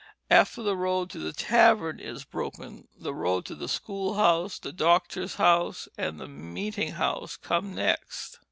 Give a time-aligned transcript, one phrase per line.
[0.31, 4.71] After the road to the tavern is broken, the road to the school house, the
[4.73, 8.39] doctor's house, and the meeting house come next.